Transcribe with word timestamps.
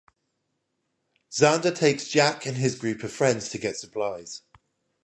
Xander 1.31 1.75
takes 1.75 2.07
Jack 2.07 2.47
and 2.47 2.57
his 2.57 2.73
group 2.73 3.03
of 3.03 3.11
friends 3.13 3.49
to 3.49 3.59
get 3.59 3.77
supplies. 3.77 4.41